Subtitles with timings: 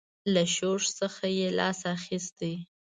[0.33, 2.53] له شورش څخه یې لاس اخیستی.